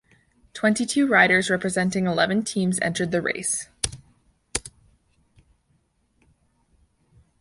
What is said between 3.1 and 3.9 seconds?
the race.